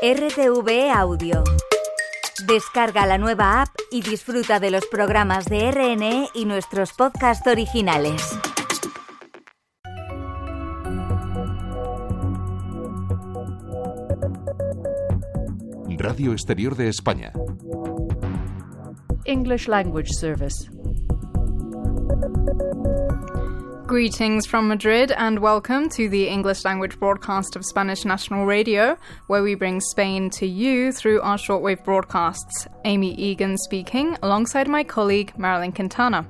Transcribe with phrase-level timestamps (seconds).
[0.00, 1.42] RTV Audio.
[2.46, 8.38] Descarga la nueva app y disfruta de los programas de RNE y nuestros podcasts originales.
[15.96, 17.32] Radio Exterior de España.
[19.24, 20.70] English Language Service.
[23.88, 28.98] Greetings from Madrid and welcome to the English language broadcast of Spanish National Radio,
[29.28, 32.68] where we bring Spain to you through our shortwave broadcasts.
[32.84, 36.26] Amy Egan speaking, alongside my colleague Marilyn Quintana.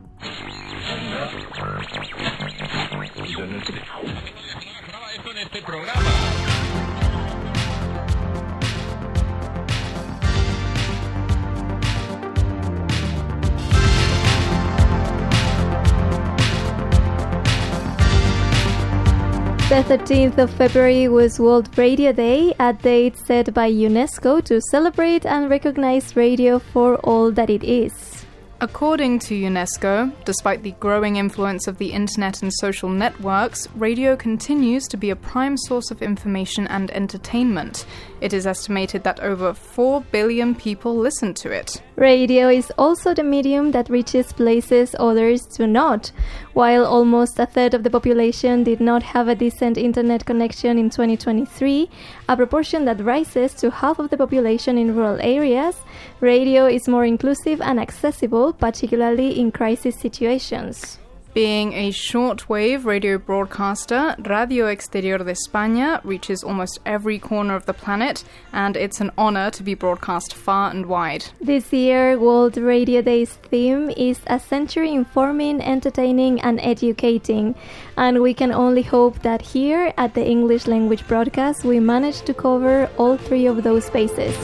[19.68, 25.26] The 13th of February was World Radio Day, a date set by UNESCO to celebrate
[25.26, 28.24] and recognize radio for all that it is.
[28.60, 34.88] According to UNESCO, despite the growing influence of the internet and social networks, radio continues
[34.88, 37.86] to be a prime source of information and entertainment.
[38.20, 41.80] It is estimated that over 4 billion people listen to it.
[41.94, 46.10] Radio is also the medium that reaches places others do not.
[46.58, 50.90] While almost a third of the population did not have a decent internet connection in
[50.90, 51.88] 2023,
[52.28, 55.76] a proportion that rises to half of the population in rural areas,
[56.20, 60.98] radio is more inclusive and accessible, particularly in crisis situations.
[61.34, 67.74] Being a shortwave radio broadcaster, Radio Exterior de España reaches almost every corner of the
[67.74, 71.26] planet, and it's an honor to be broadcast far and wide.
[71.40, 77.54] This year, World Radio Day's theme is a century informing, entertaining, and educating.
[77.96, 82.34] And we can only hope that here at the English language broadcast, we manage to
[82.34, 84.34] cover all three of those spaces.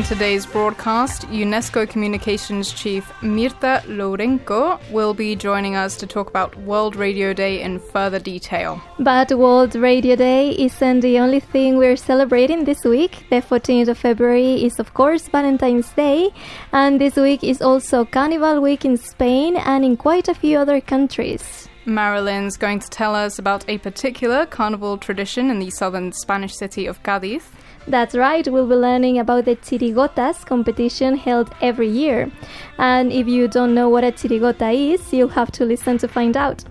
[0.00, 6.56] In today's broadcast, UNESCO Communications Chief Mirta Lourenço will be joining us to talk about
[6.60, 8.80] World Radio Day in further detail.
[8.98, 13.26] But World Radio Day isn't the only thing we're celebrating this week.
[13.28, 16.30] The 14th of February is, of course, Valentine's Day,
[16.72, 20.80] and this week is also Carnival Week in Spain and in quite a few other
[20.80, 21.68] countries.
[21.90, 26.86] Marilyn's going to tell us about a particular carnival tradition in the southern Spanish city
[26.86, 27.42] of Cádiz.
[27.86, 32.30] That's right, we'll be learning about the Chirigotas competition held every year.
[32.78, 36.36] And if you don't know what a Chirigota is, you'll have to listen to find
[36.36, 36.64] out.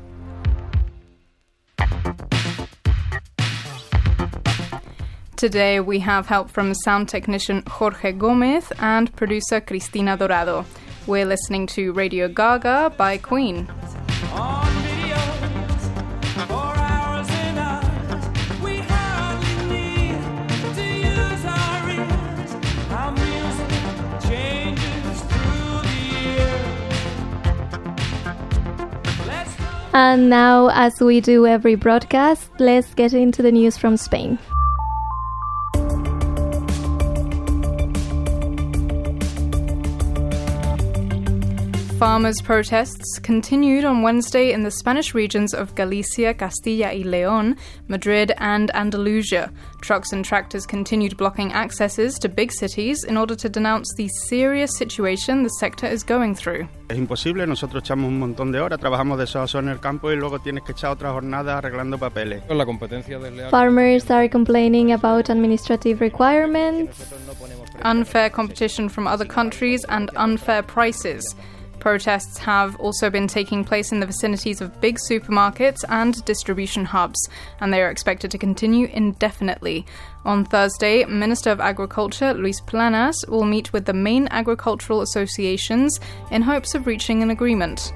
[5.36, 10.66] Today we have help from sound technician Jorge Gomez and producer Cristina Dorado.
[11.08, 13.68] We're listening to Radio Ga Ga by Queen.
[14.34, 14.69] On
[30.02, 34.40] And now, as we do every broadcast, let's get into the news from Spain.
[42.00, 47.58] Farmers' protests continued on Wednesday in the Spanish regions of Galicia, Castilla y León,
[47.90, 49.52] Madrid, and Andalusia.
[49.82, 54.72] Trucks and tractors continued blocking accesses to big cities in order to denounce the serious
[54.78, 56.70] situation the sector is going through.
[56.88, 59.82] Es imposible, nosotros echamos un montón de horas, trabajamos de sol a sol en el
[59.82, 62.44] campo y luego tienes que echar otra jornada arreglando papeles.
[62.50, 63.20] La competencia.
[63.50, 66.98] Farmers are complaining about administrative requirements.
[67.84, 71.36] unfair competition from other countries, and unfair prices.
[71.80, 77.30] Protests have also been taking place in the vicinities of big supermarkets and distribution hubs,
[77.62, 79.86] and they are expected to continue indefinitely.
[80.26, 86.00] On Thursday, Minister of Agriculture Luis Planas will meet with the main agricultural associations
[86.32, 87.94] in hopes of reaching an agreement.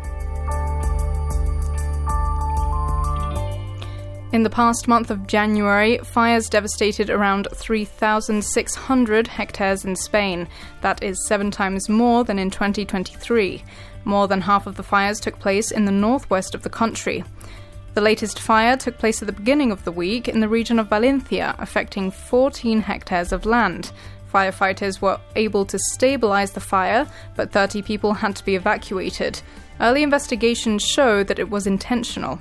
[4.34, 10.48] In the past month of January, fires devastated around 3,600 hectares in Spain.
[10.82, 13.64] That is seven times more than in 2023.
[14.06, 17.24] More than half of the fires took place in the northwest of the country.
[17.94, 20.90] The latest fire took place at the beginning of the week in the region of
[20.90, 23.92] Valencia, affecting 14 hectares of land.
[24.34, 29.40] Firefighters were able to stabilize the fire, but 30 people had to be evacuated.
[29.80, 32.40] Early investigations show that it was intentional.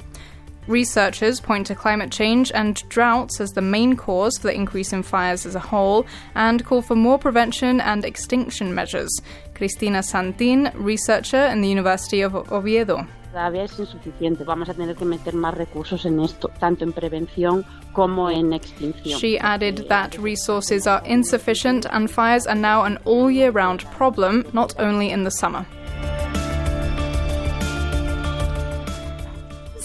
[0.69, 5.03] Researchers point to climate change and droughts as the main cause for the increase in
[5.03, 6.07] fires as a whole
[6.37, 9.11] and call for more prevention and extinction measures.
[9.55, 13.07] Cristina Santin, researcher in the University of Oviedo.
[13.33, 14.45] Todavía es insuficiente.
[14.45, 19.19] Vamos a tener que meter más recursos en esto, tanto en prevención como en extinción.
[19.19, 24.45] She added that resources are insufficient and fires are now an all year round problem,
[24.53, 25.67] not only in the summer.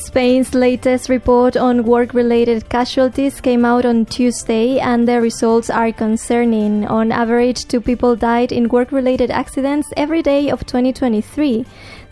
[0.07, 5.91] Spain's latest report on work related casualties came out on Tuesday, and the results are
[5.91, 6.87] concerning.
[6.87, 11.65] On average, two people died in work related accidents every day of 2023.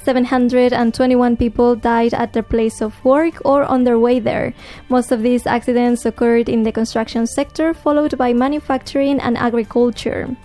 [0.03, 4.53] 721 people died at their place of work or on their way there.
[4.89, 10.35] Most of these accidents occurred in the construction sector, followed by manufacturing and agriculture.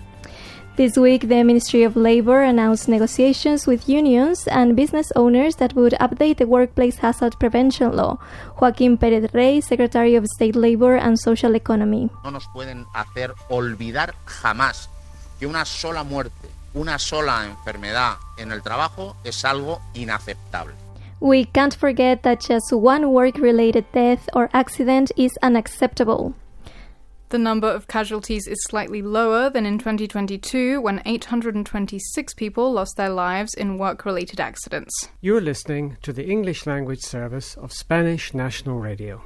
[0.76, 5.92] This week, the Ministry of Labour announced negotiations with unions and business owners that would
[6.00, 8.16] update the workplace hazard prevention law.
[8.56, 12.08] Joaquín Pérez Rey, Secretary of State Labour and Social Economy.
[12.24, 14.88] no nos pueden hacer olvidar jamás
[15.38, 20.74] que una sola muerte, una sola enfermedad en el trabajo es algo inaceptable.
[21.20, 26.32] We can't forget that just one work related death or accident is unacceptable.
[27.30, 33.08] The number of casualties is slightly lower than in 2022, when 826 people lost their
[33.08, 35.08] lives in work related accidents.
[35.20, 39.22] You're listening to the English language service of Spanish National Radio.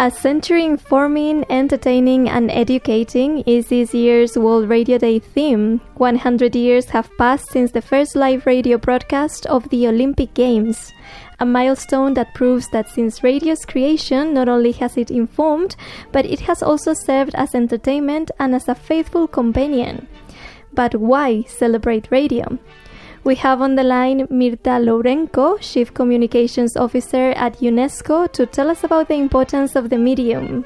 [0.00, 5.80] A century informing, entertaining, and educating is this year's World Radio Day theme.
[5.96, 10.92] 100 years have passed since the first live radio broadcast of the Olympic Games.
[11.40, 15.74] A milestone that proves that since radio's creation, not only has it informed,
[16.12, 20.06] but it has also served as entertainment and as a faithful companion.
[20.72, 22.56] But why celebrate radio?
[23.24, 28.84] We have on the line Mirta Lourenço, Chief Communications Officer at UNESCO, to tell us
[28.84, 30.64] about the importance of the medium.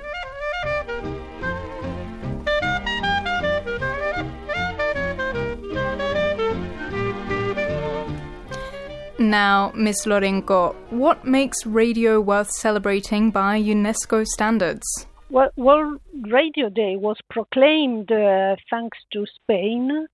[9.19, 10.05] Now, Ms.
[10.07, 14.85] Lourenço, what makes radio worth celebrating by UNESCO standards?
[15.31, 16.01] Well, World
[16.31, 20.07] Radio Day was proclaimed uh, thanks to Spain,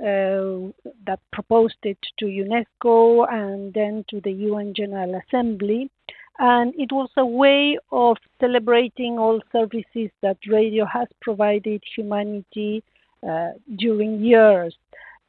[0.00, 5.90] that proposed it to UNESCO and then to the UN General Assembly.
[6.38, 12.82] And it was a way of celebrating all services that radio has provided humanity
[13.26, 14.74] uh, during years.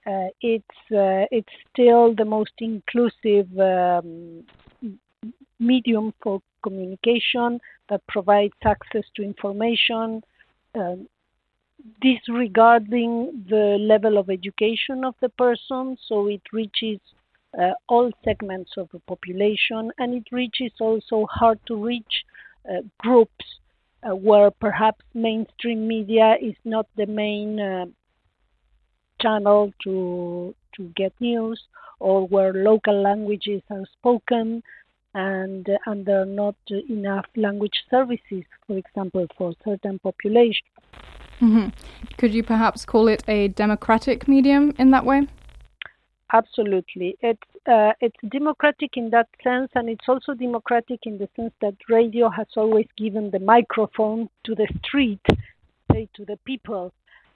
[0.07, 4.44] Uh, it's uh, it's still the most inclusive um,
[5.59, 7.59] medium for communication
[7.89, 10.21] that provides access to information,
[10.75, 11.07] um,
[12.01, 16.99] disregarding the level of education of the person, so it reaches
[17.59, 22.25] uh, all segments of the population and it reaches also hard to reach
[22.69, 23.45] uh, groups
[24.03, 27.85] uh, where perhaps mainstream media is not the main uh,
[29.21, 31.62] channel to to get news
[32.00, 34.62] or where local languages are spoken
[35.13, 36.55] and uh, and there are not
[36.89, 40.69] enough language services for example for certain populations
[41.39, 41.68] hmm
[42.18, 45.27] Could you perhaps call it a democratic medium in that way?
[46.34, 51.54] Absolutely, it's uh, it's democratic in that sense, and it's also democratic in the sense
[51.62, 55.22] that radio has always given the microphone to the street,
[55.92, 56.92] say to the people.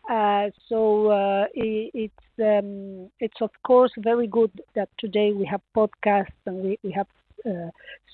[0.09, 5.61] Uh, so uh, i it's um, it's of course very good that today we have
[5.75, 7.07] podcasts and we we have
[7.45, 7.69] uh,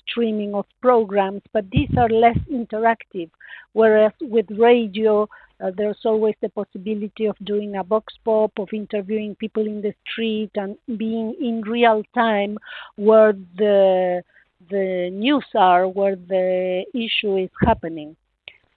[0.06, 3.30] streaming of programs, but these are less interactive.
[3.74, 5.28] Whereas with radio,
[5.64, 9.94] uh, there's always the possibility of doing a vox pop, of interviewing people in the
[10.10, 12.58] street, and being in real time
[12.96, 14.22] where the
[14.70, 18.16] the news are, where the issue is happening.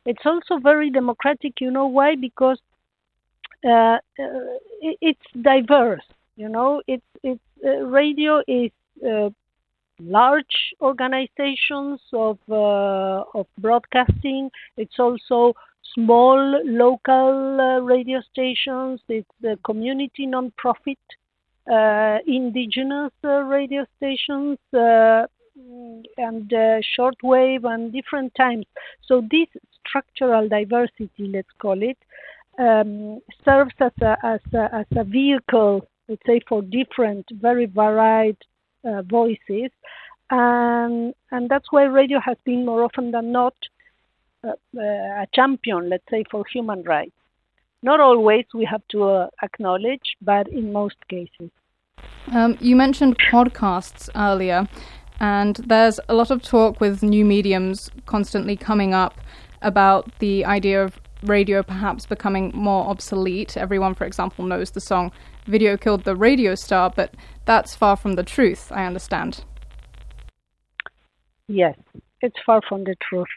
[0.05, 1.61] It's also very democratic.
[1.61, 2.15] You know why?
[2.15, 2.61] Because
[3.65, 3.99] uh, uh,
[4.81, 6.05] it, it's diverse.
[6.37, 8.71] You know, it's it's uh, radio is
[9.05, 9.31] uh,
[10.01, 14.51] large organizations of uh, of broadcasting.
[14.77, 15.55] It's also
[15.95, 19.01] small local uh, radio stations.
[19.09, 20.99] It's the community non-profit
[21.71, 24.59] uh, indigenous uh, radio stations.
[26.17, 26.49] And
[26.97, 28.65] shortwave and different times.
[29.07, 29.49] So this
[29.81, 31.99] structural diversity, let's call it,
[32.59, 38.37] um, serves as a, as, a, as a vehicle, let's say, for different, very varied
[38.85, 39.71] uh, voices.
[40.31, 43.55] And, and that's why radio has been more often than not
[44.45, 47.13] a champion, let's say, for human rights.
[47.83, 51.51] Not always, we have to uh, acknowledge, but in most cases.
[52.33, 54.69] Um, you mentioned podcasts earlier,
[55.21, 59.21] and there's a lot of talk with new mediums constantly coming up
[59.63, 63.57] about the idea of radio perhaps becoming more obsolete.
[63.57, 65.11] Everyone, for example, knows the song
[65.47, 67.15] Video Killed the Radio Star, but
[67.45, 69.45] that's far from the truth, I understand.
[71.49, 71.77] Yes,
[72.21, 73.29] it's far from the truth.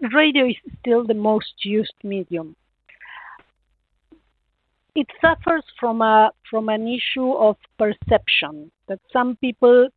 [0.00, 2.56] Radio is still the most used medium.
[4.94, 9.88] It suffers from a from an issue of perception that some people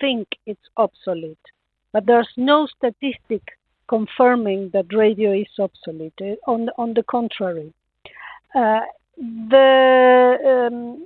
[0.00, 1.46] think it's obsolete,
[1.92, 3.42] but there's no statistic
[3.88, 6.20] confirming that radio is obsolete.
[6.20, 7.72] Uh, On on the contrary,
[8.54, 8.80] uh,
[9.16, 11.04] the um,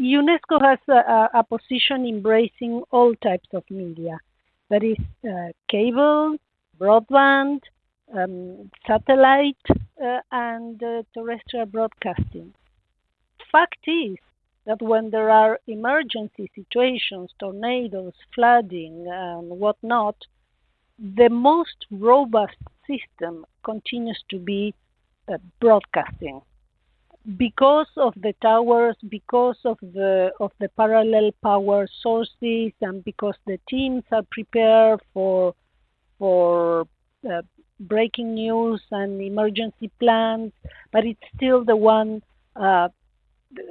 [0.00, 4.18] UNESCO has a, a, a position embracing all types of media,
[4.70, 6.36] that is uh, cable,
[6.78, 7.60] broadband,
[8.16, 12.52] um, satellite, uh, and uh, terrestrial broadcasting.
[13.50, 14.16] Fact is
[14.66, 20.16] that when there are emergency situations, tornadoes, flooding, and whatnot,
[20.98, 24.74] the most robust system continues to be
[25.32, 26.40] uh, broadcasting
[27.36, 33.58] because of the towers, because of the of the parallel power sources, and because the
[33.68, 35.54] teams are prepared for
[36.18, 36.86] for
[37.30, 37.42] uh,
[37.80, 40.52] breaking news and emergency plans,
[40.92, 42.22] but it's still the one.
[42.56, 42.88] Uh,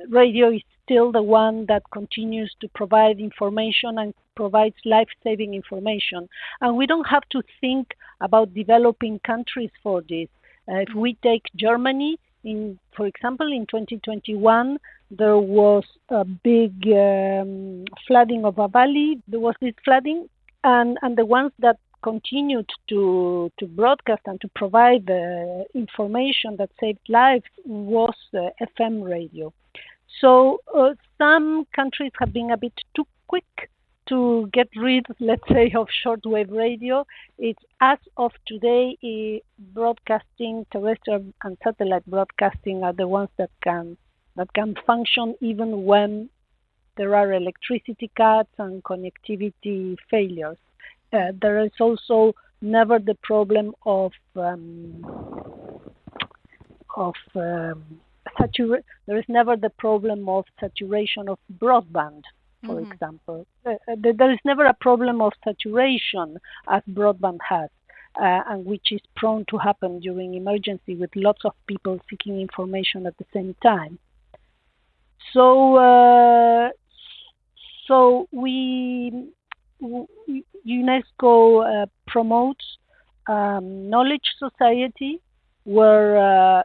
[0.09, 6.27] radio is still the one that continues to provide information and provides life-saving information.
[6.61, 10.27] And we don't have to think about developing countries for this.
[10.67, 14.77] Uh, if we take Germany, in, for example, in 2021,
[15.11, 19.21] there was a big um, flooding of a valley.
[19.27, 20.27] There was this flooding,
[20.63, 26.69] and, and the ones that continued to to broadcast and to provide the information that
[26.79, 29.53] saved lives was uh, FM radio.
[30.21, 33.69] So uh, some countries have been a bit too quick
[34.09, 37.05] to get rid, let's say, of shortwave radio.
[37.37, 39.41] It's as of today,
[39.73, 43.97] broadcasting, terrestrial and satellite broadcasting are the ones that can
[44.35, 46.29] that can function even when
[46.97, 50.57] there are electricity cuts and connectivity failures.
[51.13, 55.03] Uh, there is also never the problem of um,
[56.95, 57.83] of um,
[58.39, 62.23] satura- there is never the problem of saturation of broadband
[62.65, 62.91] for Mhm.
[62.91, 63.45] example.
[63.65, 67.69] Uh, uh, there is never a problem of saturation as broadband has,
[68.15, 73.05] uh, and which is prone to happen during emergency with lots of people seeking information
[73.05, 73.99] at the same time.
[75.33, 76.69] So, uh,
[77.87, 79.11] so we
[80.65, 82.65] UNESCO uh, promotes
[83.27, 85.19] um, knowledge society
[85.63, 86.63] where uh,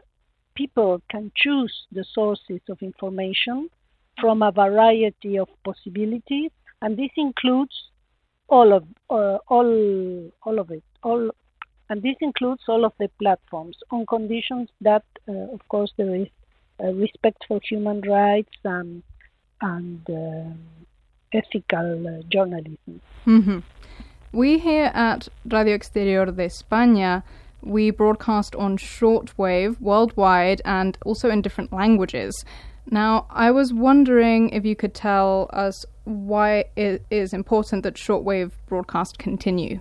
[0.55, 3.69] people can choose the sources of information
[4.21, 6.51] from a variety of possibilities,
[6.83, 7.75] and this includes
[8.49, 11.31] all of uh, all all of it, all,
[11.91, 16.27] and this includes all of the platforms on conditions that, uh, of course, there is
[16.83, 19.03] uh, respect for human rights and
[19.61, 20.59] and um
[21.33, 23.01] ethical uh, journalism.
[23.25, 23.59] hmm
[24.33, 27.23] We here at Radio Exterior de España,
[27.63, 32.45] we broadcast on shortwave worldwide and also in different languages.
[32.91, 38.53] Now, I was wondering if you could tell us why it is important that shortwave
[38.67, 39.81] broadcast continue.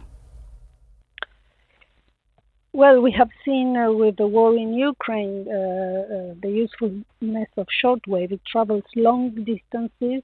[2.73, 7.67] Well, we have seen uh, with the war in Ukraine uh, uh, the usefulness of
[7.81, 8.31] shortwave.
[8.31, 10.21] It travels long distances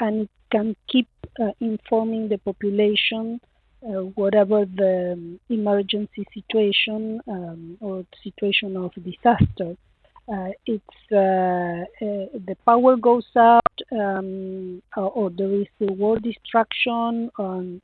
[0.00, 1.08] and it can keep
[1.40, 3.40] uh, informing the population,
[3.86, 9.76] uh, whatever the um, emergency situation um, or situation of disaster.
[10.32, 16.18] Uh, it's uh, uh, the power goes out, um, or, or there is a war
[16.18, 17.30] destruction.
[17.38, 17.82] Um,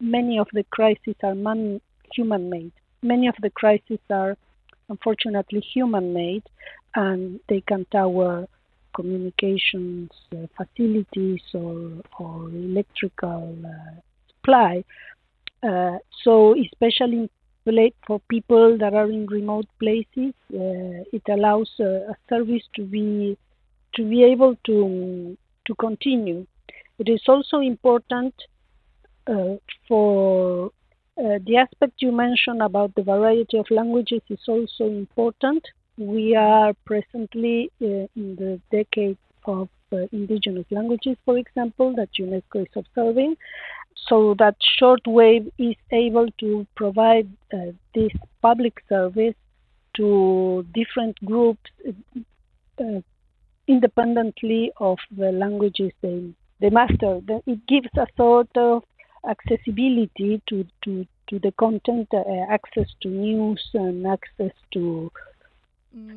[0.00, 1.80] many of the crises are man
[2.14, 2.72] human-made.
[3.02, 4.36] Many of the crises are
[4.88, 6.42] unfortunately human-made,
[6.94, 8.46] and they can tower
[8.94, 14.84] communications uh, facilities or, or electrical uh, supply.
[15.62, 17.30] Uh, so, especially
[18.06, 23.38] for people that are in remote places, it allows a service to be
[23.94, 25.36] to be able to
[25.66, 26.46] to continue.
[26.98, 28.34] It is also important
[29.26, 29.56] uh,
[29.88, 30.70] for
[31.16, 35.64] uh, the aspect you mentioned about the variety of languages is also important.
[35.96, 42.62] We are presently uh, in the decade of uh, indigenous languages, for example, that UNESCO
[42.62, 43.36] is observing.
[44.08, 48.10] So that shortwave is able to provide uh, this
[48.42, 49.34] public service
[49.96, 51.70] to different groups
[52.80, 53.00] uh,
[53.68, 57.20] independently of the languages they, they master.
[57.46, 58.82] It gives a sort of
[59.28, 65.10] accessibility to, to, to the content, uh, access to news and access to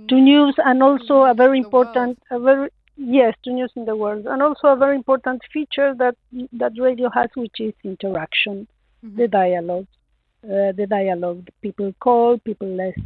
[0.09, 4.25] to news, and also a very important, a very yes, to news in the world,
[4.25, 6.15] and also a very important feature that
[6.53, 8.67] that radio has, which is interaction,
[9.03, 9.87] the dialogue,
[10.43, 11.47] uh, the dialogue.
[11.61, 12.97] People call, people less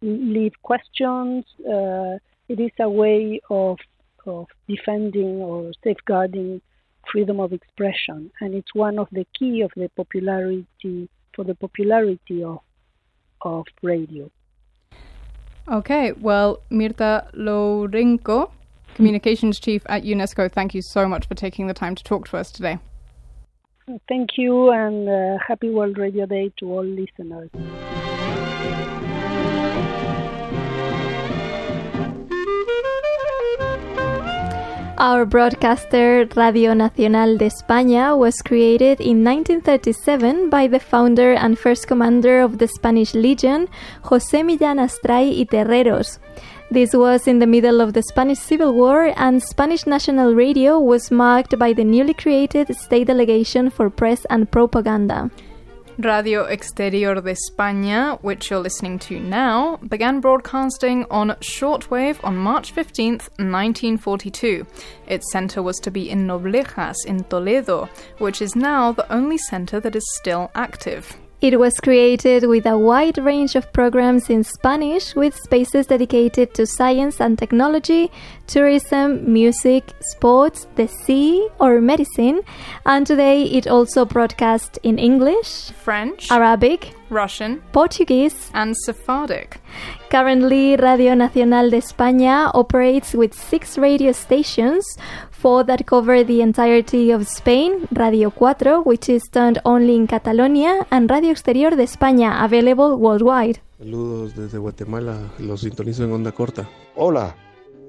[0.00, 1.44] leave questions.
[1.60, 3.78] Uh, it is a way of
[4.26, 6.60] of defending or safeguarding
[7.10, 12.44] freedom of expression, and it's one of the key of the popularity for the popularity
[12.44, 12.58] of
[13.40, 14.30] of radio.
[15.68, 18.50] Okay, well, Mirta Lourenço,
[18.94, 22.36] Communications Chief at UNESCO, thank you so much for taking the time to talk to
[22.36, 22.78] us today.
[24.08, 27.50] Thank you, and uh, happy World Radio Day to all listeners.
[35.02, 41.88] Our broadcaster Radio Nacional de España was created in 1937 by the founder and first
[41.88, 43.66] commander of the Spanish Legion,
[44.04, 46.20] José Millán Astray y Terreros.
[46.70, 51.10] This was in the middle of the Spanish Civil War, and Spanish National Radio was
[51.10, 55.32] marked by the newly created State Delegation for Press and Propaganda.
[55.98, 62.72] Radio Exterior de España, which you're listening to now, began broadcasting on shortwave on March
[62.72, 64.66] 15, 1942.
[65.06, 69.80] Its centre was to be in Noblejas in Toledo, which is now the only centre
[69.80, 71.16] that is still active.
[71.42, 76.66] It was created with a wide range of programs in Spanish, with spaces dedicated to
[76.66, 78.12] science and technology,
[78.46, 82.42] tourism, music, sports, the sea, or medicine.
[82.86, 89.60] And today it also broadcasts in English, French, Arabic, Russian, Portuguese, and Sephardic.
[90.10, 94.84] Currently, Radio Nacional de España operates with six radio stations,
[95.42, 100.86] four that cover the entirety of Spain, Radio 4, which is turned only in Catalonia,
[100.92, 103.60] and Radio Exterior de España, available worldwide.
[103.78, 106.68] Saludos desde Guatemala, los sintonizo en onda corta.
[106.94, 107.34] Hola,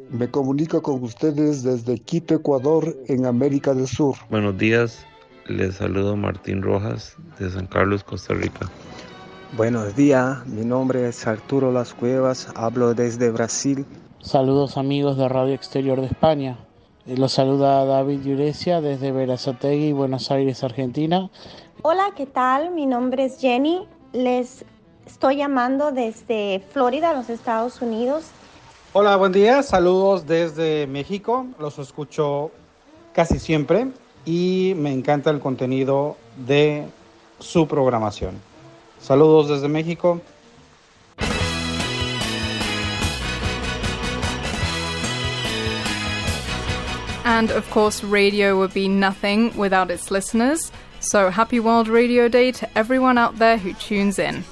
[0.09, 4.15] me comunico con ustedes desde Quito, Ecuador, en América del Sur.
[4.31, 5.05] Buenos días,
[5.47, 8.67] les saludo Martín Rojas de San Carlos, Costa Rica.
[9.55, 13.85] Buenos días, mi nombre es Arturo Las Cuevas, hablo desde Brasil.
[14.21, 16.57] Saludos amigos de Radio Exterior de España.
[17.05, 21.29] Eh, Los saluda David Yurecia desde Verazategui, Buenos Aires, Argentina.
[21.81, 22.71] Hola, ¿qué tal?
[22.71, 23.85] Mi nombre es Jenny.
[24.13, 24.63] Les
[25.05, 28.25] estoy llamando desde Florida, los Estados Unidos.
[28.93, 29.63] Hola, buen día.
[29.63, 31.45] Saludos desde México.
[31.59, 32.51] Los escucho
[33.11, 33.87] casi siempre
[34.23, 36.87] y me encanta el contenido de
[37.39, 38.35] su programación.
[39.01, 40.21] Saludos desde México.
[47.25, 50.71] And of course, radio would be nothing without its listeners.
[50.99, 54.43] So happy World Radio Day to everyone out there who tunes in.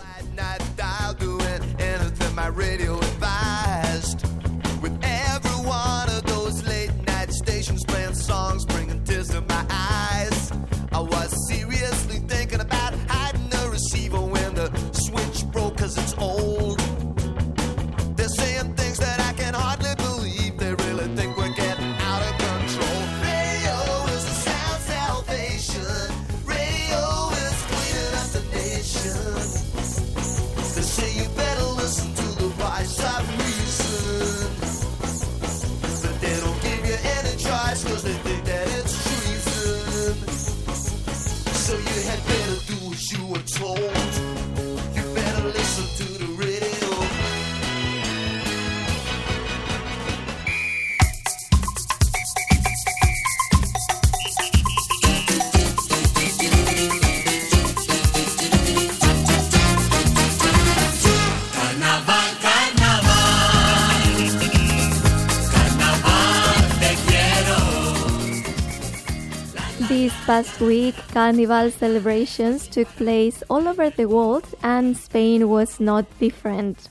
[69.92, 76.06] This past week, carnival celebrations took place all over the world, and Spain was not
[76.18, 76.88] different.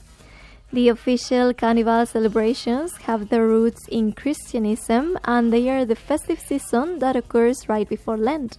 [0.71, 6.99] The official carnival celebrations have their roots in Christianism, and they are the festive season
[6.99, 8.59] that occurs right before Lent.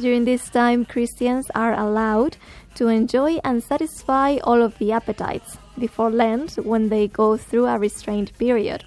[0.00, 2.38] During this time, Christians are allowed
[2.74, 7.78] to enjoy and satisfy all of the appetites before Lent when they go through a
[7.78, 8.82] restrained period.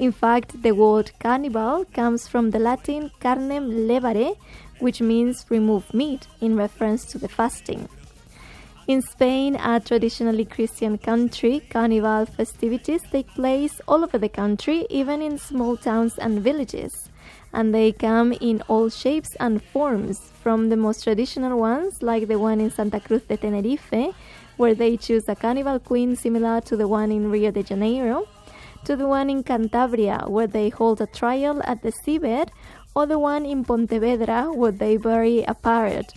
[0.00, 4.34] In fact, the word carnival comes from the Latin carnem levare,
[4.78, 7.86] which means remove meat in reference to the fasting.
[8.88, 15.20] In Spain, a traditionally Christian country, carnival festivities take place all over the country, even
[15.20, 17.10] in small towns and villages.
[17.52, 22.38] And they come in all shapes and forms, from the most traditional ones, like the
[22.38, 24.14] one in Santa Cruz de Tenerife,
[24.56, 28.26] where they choose a carnival queen similar to the one in Rio de Janeiro,
[28.84, 32.48] to the one in Cantabria, where they hold a trial at the seabed,
[32.94, 36.12] or the one in Pontevedra, where they bury a parrot.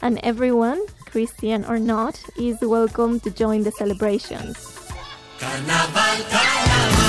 [0.00, 4.56] And everyone, Christian or not, is welcome to join the celebrations.
[5.38, 7.01] Carnaval, carnaval,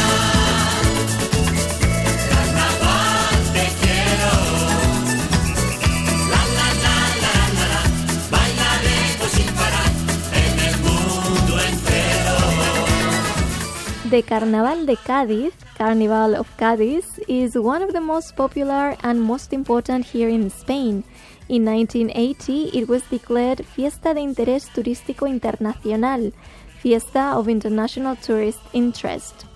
[14.13, 19.51] The Carnaval de Cádiz, Carnival of Cádiz, is one of the most popular and most
[19.53, 21.03] important here in Spain.
[21.49, 26.31] In 1980, it was declared Fiesta de Interés Turístico Internacional,
[26.79, 29.47] Fiesta of International Tourist Interest.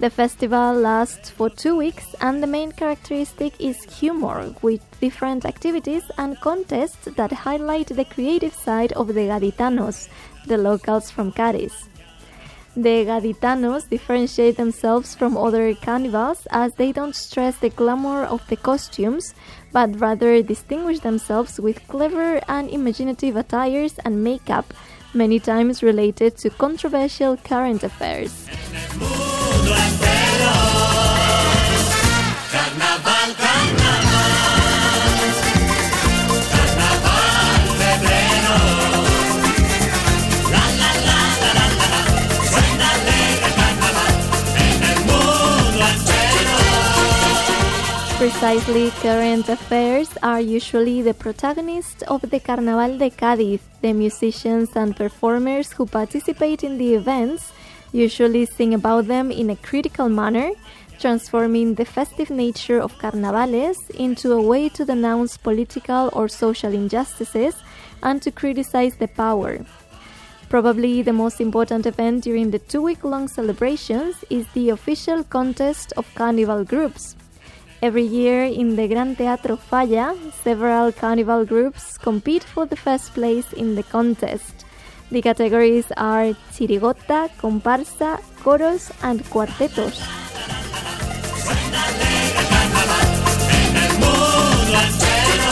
[0.00, 6.04] The festival lasts for two weeks, and the main characteristic is humor, with different activities
[6.16, 10.08] and contests that highlight the creative side of the gaditanos,
[10.46, 11.87] the locals from Cádiz.
[12.76, 18.56] The gaditanos differentiate themselves from other carnivals as they don't stress the glamour of the
[18.56, 19.34] costumes,
[19.72, 24.72] but rather distinguish themselves with clever and imaginative attires and makeup,
[25.12, 28.46] many times related to controversial current affairs.
[48.18, 53.60] Precisely, current affairs are usually the protagonists of the Carnaval de Cádiz.
[53.80, 57.52] The musicians and performers who participate in the events
[57.92, 60.50] usually sing about them in a critical manner,
[60.98, 67.54] transforming the festive nature of carnavales into a way to denounce political or social injustices
[68.02, 69.64] and to criticize the power.
[70.48, 75.92] Probably the most important event during the two week long celebrations is the official contest
[75.96, 77.14] of carnival groups.
[77.80, 83.52] Every year in the Gran Teatro Falla, several carnival groups compete for the first place
[83.52, 84.64] in the contest.
[85.12, 89.94] The categories are chirigota, comparsa, coros, and cuartetos.
[91.38, 93.06] Suena alegre carnaval
[93.54, 95.48] en el mundo entero.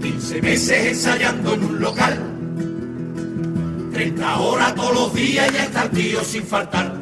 [0.00, 2.41] 15 meses ensayando en un local.
[3.92, 6.92] 30 horas todos los días y ya está el tío sin faltar.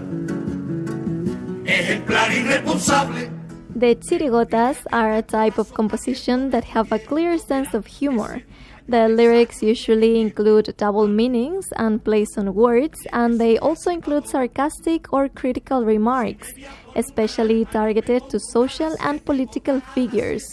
[2.32, 3.30] Irresponsable.
[3.74, 8.42] The chirigotas are a type of composition that have a clear sense of humor.
[8.88, 15.12] The lyrics usually include double meanings and plays on words, and they also include sarcastic
[15.12, 16.52] or critical remarks,
[16.96, 20.44] especially targeted to social and political figures.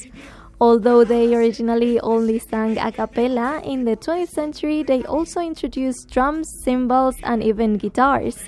[0.59, 6.49] Although they originally only sang a cappella, in the 20th century they also introduced drums,
[6.63, 8.39] cymbals, and even guitars,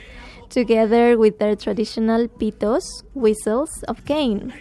[0.49, 4.53] together with their traditional pitos, whistles of cane.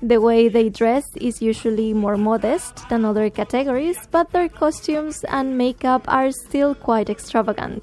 [0.00, 5.58] The way they dress is usually more modest than other categories, but their costumes and
[5.58, 7.82] makeup are still quite extravagant.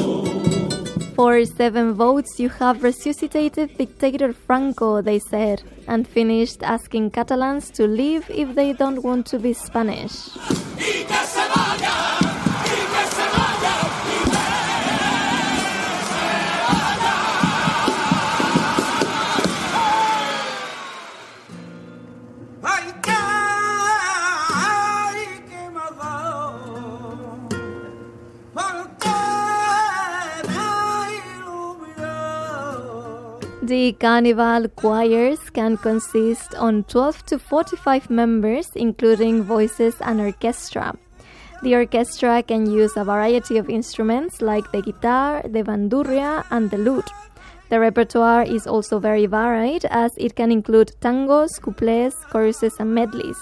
[1.14, 7.86] For seven votes, you have resuscitated dictator Franco, they said, and finished asking Catalans to
[7.86, 10.30] leave if they don't want to be Spanish.
[33.64, 40.94] The carnival choirs can consist on 12 to 45 members, including voices and orchestra.
[41.62, 46.76] The orchestra can use a variety of instruments like the guitar, the bandurria, and the
[46.76, 47.08] lute.
[47.70, 53.38] The repertoire is also very varied as it can include tangos, couplets, choruses, and medleys.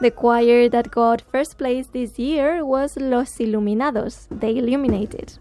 [0.00, 5.34] The choir that got first place this year was Los Iluminados, the Illuminated.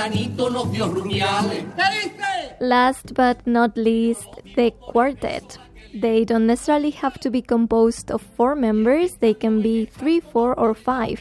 [0.00, 1.64] Veranito nos dio rumiales.
[1.76, 2.56] ¿Qué dice?
[2.60, 5.58] Last but not least, the quartet.
[5.92, 10.58] They don't necessarily have to be composed of four members, they can be three, four,
[10.58, 11.20] or five.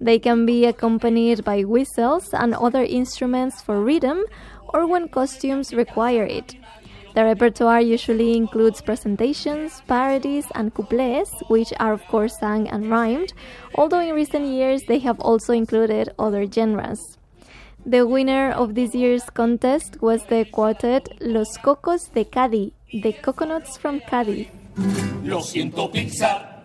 [0.00, 4.24] They can be accompanied by whistles and other instruments for rhythm
[4.74, 6.56] or when costumes require it.
[7.14, 13.32] The repertoire usually includes presentations, parodies, and couplets, which are of course sung and rhymed,
[13.74, 17.18] although in recent years they have also included other genres.
[17.90, 23.76] The winner of this year's contest was the quartet Los Cocos de Cádiz, the coconuts
[23.78, 24.46] from Cádiz.
[25.24, 26.62] Lo siento, Pixar,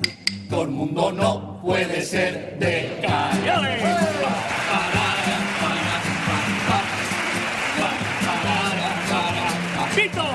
[0.52, 3.42] todo el mundo no puede ser de calle.
[9.96, 10.26] ¡Pito!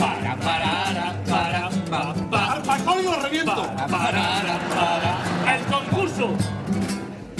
[0.00, 3.54] Para, para, para, para, para, para, lo reviento!
[3.54, 6.61] Para, para, para, el concurso.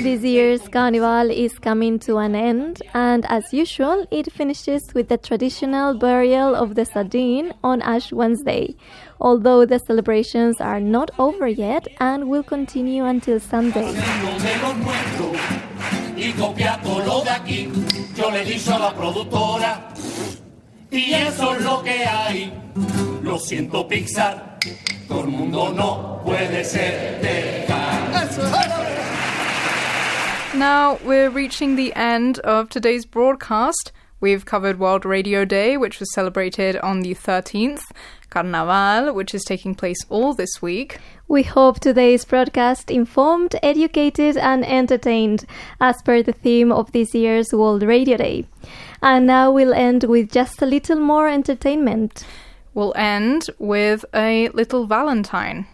[0.02, 5.16] This year's carnival is coming to an end, and as usual, it finishes with the
[5.16, 8.74] traditional burial of the sardine on Ash Wednesday.
[9.20, 13.92] Although the celebrations are not over yet and will continue until Sunday.
[13.92, 15.36] Lo de los nuestros
[16.16, 17.70] y todo lo de aquí.
[18.16, 19.94] Yo le he dicho a la productora
[20.90, 22.52] y eso es lo que hay.
[23.22, 24.58] Lo siento, Pixar,
[25.06, 28.61] todo el mundo no puede ser de calle.
[30.54, 33.90] Now we're reaching the end of today's broadcast.
[34.20, 37.82] We've covered World Radio Day, which was celebrated on the 13th,
[38.28, 40.98] Carnaval, which is taking place all this week.
[41.26, 45.46] We hope today's broadcast informed, educated, and entertained,
[45.80, 48.44] as per the theme of this year's World Radio Day.
[49.00, 52.26] And now we'll end with just a little more entertainment.
[52.74, 55.66] We'll end with a little Valentine.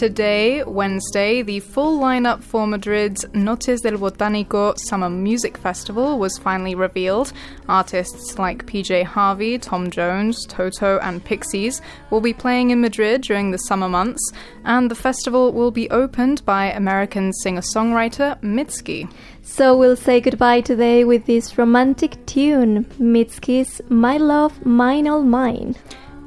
[0.00, 6.74] Today, Wednesday, the full lineup for Madrid's Noches del Botánico Summer Music Festival was finally
[6.74, 7.34] revealed.
[7.68, 13.50] Artists like PJ Harvey, Tom Jones, Toto, and Pixies will be playing in Madrid during
[13.50, 14.32] the summer months,
[14.64, 19.06] and the festival will be opened by American singer songwriter Mitski.
[19.42, 25.76] So we'll say goodbye today with this romantic tune, Mitski's My Love, Mine All Mine.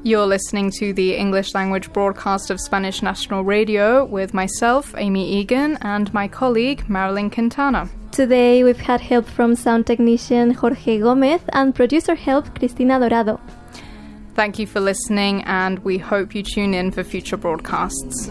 [0.06, 5.78] You're listening to the English language broadcast of Spanish National Radio with myself, Amy Egan,
[5.80, 7.89] and my colleague, Marilyn Quintana.
[8.12, 13.39] Today we've had help from sound technician Jorge Gomez and producer help Cristina Dorado.
[14.36, 18.30] Thank you for listening, and we hope you tune in for future broadcasts.